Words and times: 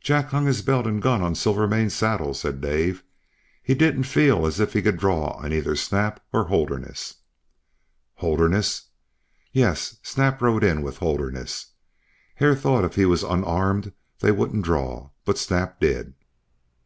"Jack 0.00 0.28
hung 0.30 0.46
his 0.46 0.62
belt 0.62 0.86
and 0.86 1.02
gun 1.02 1.20
on 1.20 1.34
Silvermane's 1.34 1.92
saddle," 1.92 2.32
said 2.32 2.58
Dave. 2.62 3.04
"He 3.62 3.74
didn't 3.74 4.04
feel 4.04 4.46
as 4.46 4.60
if 4.60 4.72
he 4.72 4.80
could 4.80 4.96
draw 4.96 5.32
on 5.32 5.52
either 5.52 5.76
Snap 5.76 6.24
or 6.32 6.44
Holderness" 6.44 7.16
"Holderness!" 8.24 8.84
"Yes. 9.52 9.98
Snap 10.02 10.40
rode 10.40 10.64
in 10.64 10.80
with 10.80 10.96
Holderness. 10.96 11.66
Hare 12.36 12.54
thought 12.54 12.84
if 12.84 12.94
he 12.94 13.04
was 13.04 13.22
unarmed 13.22 13.92
they 14.20 14.32
wouldn't 14.32 14.64
draw. 14.64 15.10
But 15.26 15.36
Snap 15.36 15.78
did." 15.80 16.14